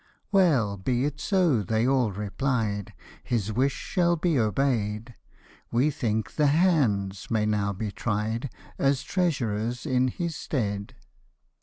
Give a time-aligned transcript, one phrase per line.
[0.31, 5.13] "Well, be it so," they all replied;" His wish shall be obeyM;
[5.71, 10.95] We think the hands may now be tried As treasurers in his stead."